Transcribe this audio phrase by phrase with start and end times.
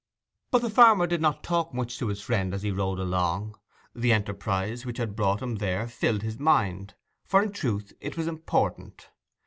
[0.49, 3.59] But the farmer did not talk much to his friend as he rode along.
[3.93, 8.25] The enterprise which had brought him there filled his mind; for in truth it was
[8.25, 9.11] important.